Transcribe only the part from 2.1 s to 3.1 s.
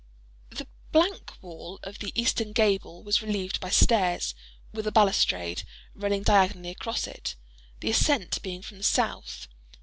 eastern gable